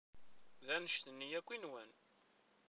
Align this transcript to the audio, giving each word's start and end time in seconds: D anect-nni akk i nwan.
D 0.65 0.67
anect-nni 0.75 1.27
akk 1.39 1.49
i 1.55 1.57
nwan. 1.57 1.91